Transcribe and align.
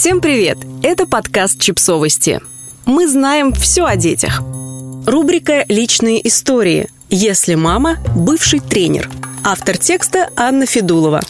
Всем 0.00 0.20
привет! 0.20 0.58
Это 0.84 1.08
подкаст 1.08 1.58
«Чипсовости». 1.58 2.40
Мы 2.86 3.08
знаем 3.08 3.52
все 3.52 3.84
о 3.84 3.96
детях. 3.96 4.40
Рубрика 5.04 5.64
«Личные 5.66 6.24
истории», 6.28 6.88
если 7.10 7.56
мама– 7.56 7.96
бывший 8.14 8.60
тренер. 8.60 9.10
Автор 9.42 9.76
текста 9.76 10.30
Анна 10.36 10.66
Федулова. 10.66 11.22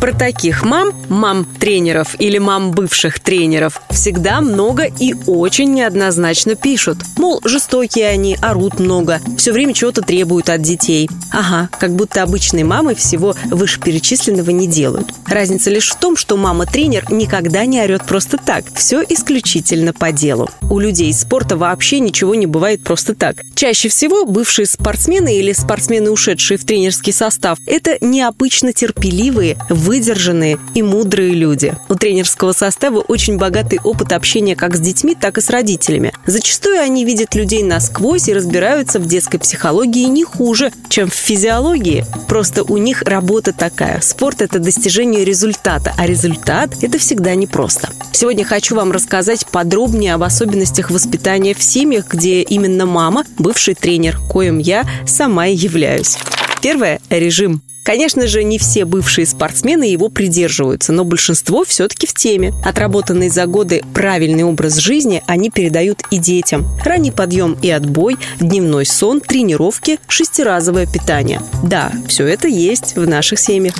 Про 0.00 0.12
таких 0.12 0.62
мам, 0.62 0.92
мам-тренеров 1.08 2.16
или 2.18 2.36
мам 2.38 2.70
бывших 2.72 3.18
тренеров 3.18 3.80
всегда 3.90 4.42
много 4.42 4.84
и 4.84 5.14
очень 5.26 5.72
неоднозначно 5.72 6.54
пишут. 6.54 6.98
Мол, 7.16 7.40
жестокие 7.44 8.08
они, 8.08 8.36
орут 8.42 8.78
много, 8.78 9.20
все 9.38 9.52
время 9.52 9.72
чего-то 9.72 10.02
требуют 10.02 10.50
от 10.50 10.60
детей. 10.60 11.08
Ага, 11.32 11.70
как 11.78 11.96
будто 11.96 12.22
обычные 12.22 12.64
мамы 12.64 12.94
всего 12.94 13.34
вышеперечисленного 13.46 14.50
не 14.50 14.66
делают. 14.66 15.08
Разница 15.26 15.70
лишь 15.70 15.88
в 15.88 15.96
том, 15.96 16.16
что 16.16 16.36
мама-тренер 16.36 17.10
никогда 17.10 17.64
не 17.64 17.80
орет 17.80 18.04
просто 18.04 18.36
так. 18.36 18.64
Все 18.74 19.02
исключительно 19.02 19.94
по 19.94 20.12
делу. 20.12 20.50
У 20.70 20.78
людей 20.78 21.10
из 21.10 21.22
спорта 21.22 21.56
вообще 21.56 22.00
ничего 22.00 22.34
не 22.34 22.46
бывает 22.46 22.84
просто 22.84 23.14
так. 23.14 23.36
Чаще 23.54 23.88
всего 23.88 24.26
бывшие 24.26 24.66
спортсмены 24.66 25.38
или 25.38 25.52
спортсмены, 25.52 26.10
ушедшие 26.10 26.58
в 26.58 26.64
тренерский 26.64 27.14
состав, 27.14 27.58
это 27.66 27.96
необычно 28.02 28.74
терпеливые, 28.74 29.56
выдержанные 29.86 30.58
и 30.74 30.82
мудрые 30.82 31.30
люди. 31.30 31.76
У 31.88 31.94
тренерского 31.94 32.52
состава 32.52 32.98
очень 32.98 33.38
богатый 33.38 33.78
опыт 33.82 34.12
общения 34.12 34.56
как 34.56 34.76
с 34.76 34.80
детьми, 34.80 35.14
так 35.14 35.38
и 35.38 35.40
с 35.40 35.48
родителями. 35.48 36.12
Зачастую 36.26 36.80
они 36.80 37.04
видят 37.04 37.34
людей 37.36 37.62
насквозь 37.62 38.28
и 38.28 38.34
разбираются 38.34 38.98
в 38.98 39.06
детской 39.06 39.38
психологии 39.38 40.04
не 40.04 40.24
хуже, 40.24 40.72
чем 40.88 41.08
в 41.08 41.14
физиологии. 41.14 42.04
Просто 42.26 42.64
у 42.64 42.76
них 42.78 43.02
работа 43.02 43.52
такая. 43.52 44.00
Спорт– 44.00 44.40
это 44.42 44.58
достижение 44.58 45.24
результата, 45.24 45.94
а 45.96 46.06
результат– 46.06 46.70
это 46.82 46.98
всегда 46.98 47.36
непросто. 47.36 47.90
Сегодня 48.12 48.44
хочу 48.44 48.74
вам 48.74 48.90
рассказать 48.90 49.46
подробнее 49.46 50.14
об 50.14 50.24
особенностях 50.24 50.90
воспитания 50.90 51.54
в 51.54 51.62
семьях, 51.62 52.08
где 52.08 52.42
именно 52.42 52.86
мама– 52.86 53.24
бывший 53.38 53.74
тренер, 53.74 54.18
коим 54.28 54.58
я 54.58 54.84
сама 55.06 55.46
и 55.46 55.54
являюсь. 55.54 56.16
Первое– 56.60 57.00
режим. 57.10 57.62
Конечно 57.86 58.26
же, 58.26 58.42
не 58.42 58.58
все 58.58 58.84
бывшие 58.84 59.26
спортсмены 59.26 59.84
его 59.84 60.08
придерживаются, 60.08 60.92
но 60.92 61.04
большинство 61.04 61.64
все-таки 61.64 62.08
в 62.08 62.14
теме. 62.14 62.52
Отработанный 62.64 63.28
за 63.28 63.46
годы 63.46 63.84
правильный 63.94 64.42
образ 64.42 64.78
жизни 64.78 65.22
они 65.26 65.50
передают 65.50 66.02
и 66.10 66.18
детям. 66.18 66.66
Ранний 66.84 67.12
подъем 67.12 67.56
и 67.62 67.70
отбой, 67.70 68.16
дневной 68.40 68.86
сон, 68.86 69.20
тренировки, 69.20 70.00
шестиразовое 70.08 70.86
питание. 70.86 71.40
Да, 71.62 71.92
все 72.08 72.26
это 72.26 72.48
есть 72.48 72.96
в 72.96 73.06
наших 73.06 73.38
семьях. 73.38 73.74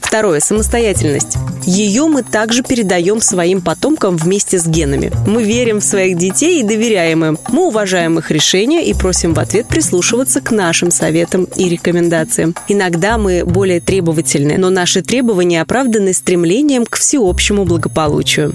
Второе– 0.00 0.40
самостоятельность. 0.40 1.36
Ее 1.64 2.06
мы 2.06 2.22
также 2.22 2.62
передаем 2.62 3.20
своим 3.20 3.60
потомкам 3.60 4.16
вместе 4.16 4.58
с 4.58 4.66
генами. 4.66 5.12
Мы 5.26 5.44
верим 5.44 5.78
в 5.78 5.84
своих 5.84 6.18
детей 6.18 6.60
и 6.60 6.64
доверяем 6.64 7.24
им. 7.24 7.38
Мы 7.48 7.68
уважаем 7.68 8.18
их 8.18 8.30
решения 8.30 8.84
и 8.86 8.94
просим 8.94 9.34
в 9.34 9.38
ответ 9.38 9.68
прислушиваться 9.68 10.40
к 10.40 10.50
нашим 10.50 10.90
советам 10.90 11.44
и 11.44 11.68
рекомендациям. 11.68 12.54
Иногда 12.66 13.18
мы 13.18 13.44
более 13.44 13.80
требовательны, 13.80 14.58
но 14.58 14.70
наши 14.70 15.02
требования 15.02 15.62
оправданы 15.62 16.12
стремлением 16.12 16.86
к 16.86 16.96
всеобщему 16.96 17.64
благополучию. 17.64 18.54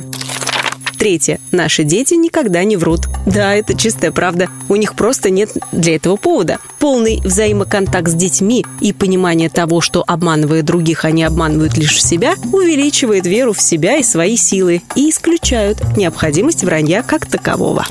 Третье. 0.98 1.40
Наши 1.52 1.84
дети 1.84 2.14
никогда 2.14 2.64
не 2.64 2.78
врут. 2.78 3.02
Да, 3.26 3.54
это 3.54 3.78
чистая 3.78 4.12
правда. 4.12 4.48
У 4.70 4.76
них 4.76 4.96
просто 4.96 5.30
нет 5.30 5.52
для 5.72 5.96
этого 5.96 6.16
повода. 6.16 6.60
Полный 6.80 7.20
взаимоконтакт 7.24 8.08
с 8.08 8.14
детьми 8.14 8.66
и 8.82 8.94
понимание 8.94 9.50
того, 9.50 9.82
что 9.82 10.04
обманывая 10.06 10.62
других, 10.64 11.06
они 11.06 11.24
обманывают 11.24 11.78
лишь 11.78 12.04
себя, 12.04 12.36
увеличивает 12.52 13.26
веру 13.26 13.54
в 13.54 13.62
себя 13.62 13.98
и 13.98 14.04
свои 14.04 14.38
силы 14.38 14.82
и 14.96 15.10
исключают 15.10 15.98
необходимость 15.98 16.64
вранья 16.64 17.04
как 17.04 17.26
такового. 17.26 17.86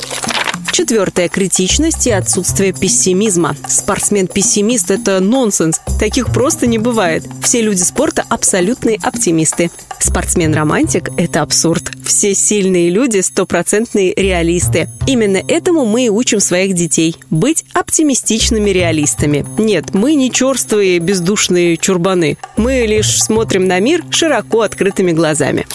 Четвертое– 0.74 1.28
критичность 1.30 2.04
и 2.08 2.10
отсутствие 2.10 2.72
пессимизма. 2.72 3.54
Спортсмен-пессимист– 3.68 4.90
это 4.90 5.20
нонсенс. 5.20 5.80
Таких 6.00 6.32
просто 6.32 6.66
не 6.66 6.78
бывает. 6.78 7.22
Все 7.44 7.62
люди 7.62 7.82
спорта– 7.82 8.24
абсолютные 8.28 8.98
оптимисты. 9.00 9.70
Спортсмен-романтик– 10.00 11.10
это 11.16 11.42
абсурд. 11.42 11.92
Все 12.04 12.34
сильные 12.34 12.90
люди– 12.90 13.20
стопроцентные 13.20 14.14
реалисты. 14.16 14.88
Именно 15.06 15.44
этому 15.46 15.84
мы 15.84 16.06
и 16.06 16.10
учим 16.10 16.40
своих 16.40 16.74
детей– 16.74 17.14
быть 17.30 17.64
оптимистичными 17.72 18.70
реалистами. 18.70 19.46
Нет, 19.58 19.94
мы 19.94 20.16
не 20.16 20.32
черствые 20.32 20.98
бездушные 20.98 21.76
чурбаны. 21.76 22.36
Мы 22.56 22.84
лишь 22.88 23.22
смотрим 23.22 23.68
на 23.68 23.78
мир 23.78 24.02
широко 24.10 24.62
открытыми 24.62 25.12
глазами. 25.12 25.68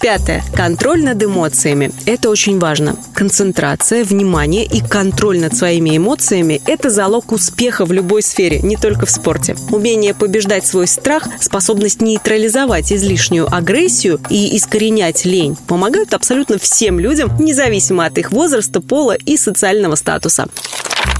Пятое. 0.00 0.42
Контроль 0.54 1.02
над 1.02 1.22
эмоциями. 1.22 1.90
Это 2.04 2.28
очень 2.28 2.58
важно. 2.58 2.96
Концентрация, 3.14 4.04
внимание 4.04 4.64
и 4.64 4.80
контроль 4.80 5.40
над 5.40 5.56
своими 5.56 5.96
эмоциями– 5.96 6.60
это 6.66 6.90
залог 6.90 7.32
успеха 7.32 7.84
в 7.84 7.92
любой 7.92 8.22
сфере, 8.22 8.60
не 8.60 8.76
только 8.76 9.06
в 9.06 9.10
спорте. 9.10 9.56
Умение 9.70 10.14
побеждать 10.14 10.66
свой 10.66 10.86
страх, 10.86 11.26
способность 11.40 12.02
нейтрализовать 12.02 12.92
излишнюю 12.92 13.52
агрессию 13.54 14.20
и 14.28 14.56
искоренять 14.56 15.24
лень 15.24 15.56
помогают 15.66 16.12
абсолютно 16.12 16.58
всем 16.58 17.00
людям, 17.00 17.34
независимо 17.38 18.04
от 18.04 18.18
их 18.18 18.30
возраста, 18.30 18.80
пола 18.80 19.14
и 19.14 19.36
социального 19.36 19.94
статуса. 19.94 20.48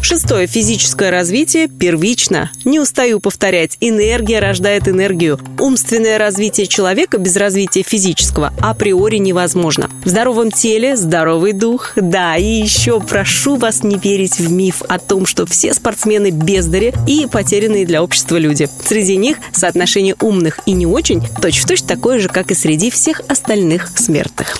Шестое. 0.04 0.46
Физическое 0.46 1.10
развитие 1.10 1.66
первично. 1.66 2.50
Не 2.64 2.78
устаю 2.78 3.20
повторять. 3.20 3.78
Энергия 3.80 4.38
рождает 4.38 4.86
энергию. 4.86 5.40
Умственное 5.58 6.18
развитие 6.18 6.66
человека 6.66 7.16
без 7.16 7.36
развития 7.36 7.82
физического 7.82 8.52
априори 8.60 9.16
невозможно. 9.16 9.90
В 10.04 10.08
здоровом 10.08 10.50
теле 10.50 10.96
здоровый 10.96 11.54
дух. 11.54 11.92
Да, 11.96 12.36
и 12.36 12.44
еще 12.44 13.00
прошу 13.00 13.56
вас 13.56 13.82
не 13.82 13.96
верить 13.96 14.38
в 14.38 14.52
миф 14.52 14.82
о 14.88 14.98
том, 14.98 15.24
что 15.24 15.46
все 15.46 15.72
спортсмены 15.72 16.30
бездари 16.30 16.92
и 17.08 17.26
потерянные 17.26 17.86
для 17.86 18.02
общества 18.02 18.36
люди. 18.36 18.68
Среди 18.86 19.16
них 19.16 19.38
соотношение 19.52 20.16
умных 20.20 20.60
и 20.66 20.72
не 20.72 20.86
очень 20.86 21.22
точь-в-точь 21.40 21.80
-точь 21.80 21.86
такое 21.86 22.18
же, 22.18 22.28
как 22.28 22.50
и 22.50 22.54
среди 22.54 22.90
всех 22.90 23.22
остальных 23.28 23.88
смертных. 23.96 24.58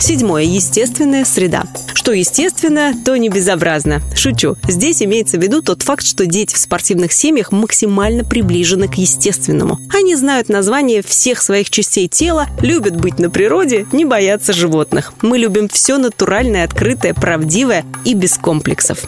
Седьмое. 0.00 0.44
Естественная 0.44 1.26
среда. 1.26 1.64
Что 2.10 2.16
естественно, 2.16 2.92
то 3.04 3.16
не 3.16 3.28
безобразно. 3.28 4.02
Шучу. 4.16 4.56
Здесь 4.66 5.00
имеется 5.00 5.38
в 5.38 5.42
виду 5.44 5.62
тот 5.62 5.82
факт, 5.82 6.04
что 6.04 6.26
дети 6.26 6.54
в 6.54 6.58
спортивных 6.58 7.12
семьях 7.12 7.52
максимально 7.52 8.24
приближены 8.24 8.88
к 8.88 8.94
естественному. 8.94 9.78
Они 9.94 10.16
знают 10.16 10.48
название 10.48 11.02
всех 11.02 11.40
своих 11.40 11.70
частей 11.70 12.08
тела, 12.08 12.48
любят 12.62 12.96
быть 12.96 13.20
на 13.20 13.30
природе, 13.30 13.86
не 13.92 14.04
боятся 14.04 14.52
животных. 14.52 15.12
Мы 15.22 15.38
любим 15.38 15.68
все 15.68 15.98
натуральное, 15.98 16.64
открытое, 16.64 17.14
правдивое 17.14 17.84
и 18.04 18.14
без 18.14 18.36
комплексов. 18.38 19.04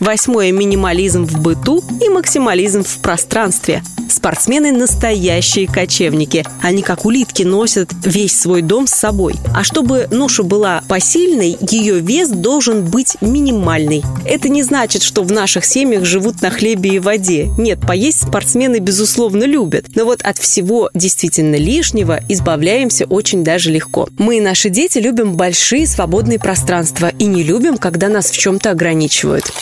Восьмое– 0.00 0.50
минимализм 0.52 1.26
в 1.26 1.40
быту 1.40 1.84
и 2.04 2.08
максимализм 2.08 2.82
в 2.82 2.98
пространстве. 2.98 3.84
Спортсмены– 4.16 4.72
настоящие 4.72 5.66
кочевники. 5.66 6.42
Они, 6.62 6.80
как 6.80 7.04
улитки, 7.04 7.42
носят 7.42 7.90
весь 8.02 8.34
свой 8.34 8.62
дом 8.62 8.86
с 8.86 8.92
собой. 8.92 9.34
А 9.54 9.62
чтобы 9.62 10.08
ноша 10.10 10.42
была 10.42 10.82
посильной, 10.88 11.58
ее 11.60 12.00
вес 12.00 12.30
должен 12.30 12.86
быть 12.86 13.18
минимальный. 13.20 14.02
Это 14.24 14.48
не 14.48 14.62
значит, 14.62 15.02
что 15.02 15.22
в 15.22 15.30
наших 15.30 15.66
семьях 15.66 16.06
живут 16.06 16.40
на 16.40 16.48
хлебе 16.48 16.94
и 16.94 16.98
воде. 16.98 17.50
Нет, 17.58 17.80
поесть 17.86 18.22
спортсмены, 18.22 18.78
безусловно, 18.78 19.44
любят. 19.44 19.84
Но 19.94 20.06
вот 20.06 20.22
от 20.22 20.38
всего 20.38 20.88
действительно 20.94 21.56
лишнего 21.56 22.18
избавляемся 22.26 23.04
очень 23.04 23.44
даже 23.44 23.70
легко. 23.70 24.08
Мы 24.16 24.38
и 24.38 24.40
наши 24.40 24.70
дети 24.70 24.96
любим 24.96 25.34
большие 25.34 25.86
свободные 25.86 26.38
пространства 26.38 27.12
и 27.18 27.26
не 27.26 27.42
любим, 27.42 27.76
когда 27.76 28.08
нас 28.08 28.30
в 28.30 28.38
чем-то 28.38 28.70
ограничивают. 28.70 29.52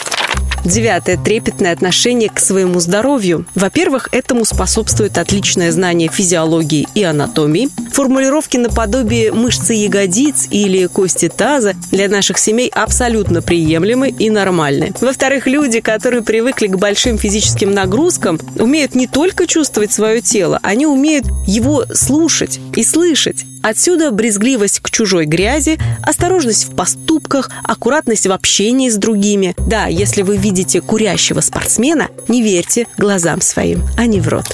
Девятое. 0.64 1.18
Трепетное 1.18 1.72
отношение 1.72 2.30
к 2.30 2.40
своему 2.40 2.80
здоровью. 2.80 3.44
Во-первых, 3.54 4.08
этому 4.12 4.46
способствует 4.46 5.18
отличное 5.18 5.70
знание 5.70 6.08
физиологии 6.08 6.88
и 6.94 7.02
анатомии. 7.02 7.68
Формулировки 7.92 8.56
наподобие 8.56 9.30
мышцы 9.30 9.74
ягодиц 9.74 10.48
или 10.50 10.86
кости 10.86 11.28
таза 11.28 11.74
для 11.92 12.08
наших 12.08 12.38
семей 12.38 12.70
абсолютно 12.70 13.42
приемлемы 13.42 14.08
и 14.08 14.30
нормальны. 14.30 14.92
Во-вторых, 15.00 15.46
люди, 15.46 15.80
которые 15.80 16.22
привыкли 16.22 16.66
к 16.68 16.78
большим 16.78 17.18
физическим 17.18 17.72
нагрузкам, 17.72 18.40
умеют 18.58 18.94
не 18.94 19.06
только 19.06 19.46
чувствовать 19.46 19.92
свое 19.92 20.22
тело, 20.22 20.58
они 20.62 20.86
умеют 20.86 21.26
его 21.46 21.84
слушать 21.92 22.58
и 22.74 22.82
слышать. 22.82 23.44
Отсюда 23.64 24.10
брезгливость 24.10 24.80
к 24.80 24.90
чужой 24.90 25.24
грязи, 25.24 25.78
осторожность 26.02 26.68
в 26.68 26.76
поступках, 26.76 27.50
аккуратность 27.64 28.26
в 28.26 28.32
общении 28.32 28.90
с 28.90 28.96
другими. 28.96 29.54
Да, 29.56 29.86
если 29.86 30.20
вы 30.24 30.36
видите 30.36 30.80
курящего 30.80 31.40
спортсмена, 31.40 32.08
не 32.28 32.42
верьте 32.42 32.86
глазам 32.96 33.40
своим, 33.40 33.84
они 33.96 34.20
врут. 34.20 34.46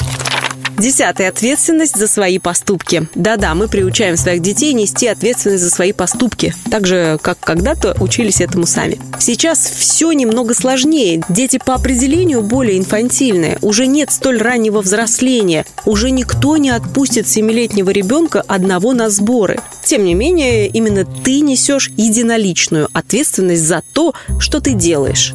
Десятый. 0.81 1.28
Ответственность 1.28 1.96
за 1.96 2.08
свои 2.08 2.38
поступки. 2.38 3.06
Да-да, 3.14 3.55
мы 3.55 3.69
приучаем 3.69 4.17
своих 4.17 4.40
детей 4.40 4.72
нести 4.72 5.06
ответственность 5.08 5.62
за 5.62 5.69
свои 5.69 5.93
поступки, 5.93 6.55
так 6.70 6.87
же, 6.87 7.19
как 7.20 7.38
когда-то 7.38 7.94
учились 8.00 8.40
этому 8.40 8.64
сами. 8.64 8.99
Сейчас 9.19 9.58
все 9.58 10.11
немного 10.12 10.55
сложнее. 10.55 11.22
Дети 11.28 11.61
по 11.62 11.75
определению 11.75 12.40
более 12.40 12.78
инфантильные. 12.78 13.58
Уже 13.61 13.87
нет 13.87 14.11
столь 14.11 14.38
раннего 14.38 14.81
взросления. 14.81 15.67
Уже 15.84 16.11
никто 16.11 16.56
не 16.56 16.70
отпустит 16.70 17.28
семилетнего 17.28 17.90
ребенка 17.90 18.43
одного 18.46 18.94
на 18.94 19.11
сборы. 19.11 19.61
Тем 19.84 20.05
не 20.05 20.14
менее, 20.14 20.67
именно 20.67 21.05
ты 21.05 21.40
несешь 21.40 21.90
единоличную 21.99 22.88
ответственность 22.94 23.64
за 23.64 23.82
то, 23.93 24.14
что 24.38 24.61
ты 24.61 24.72
делаешь. 24.72 25.34